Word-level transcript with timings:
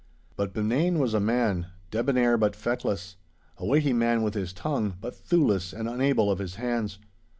But 0.35 0.51
Benane 0.51 0.97
was 0.97 1.13
a 1.13 1.19
man, 1.19 1.67
debonnair 1.91 2.35
but 2.35 2.55
feckless, 2.55 3.17
a 3.59 3.67
weighty 3.67 3.93
man 3.93 4.23
with 4.23 4.33
his 4.33 4.51
tongue, 4.51 4.97
but 4.99 5.13
thewless 5.13 5.73
and 5.73 5.87
unable 5.87 6.31
of 6.31 6.39
his 6.39 6.55
hands. 6.55 6.97